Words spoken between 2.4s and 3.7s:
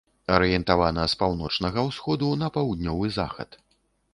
на паўднёвы захад.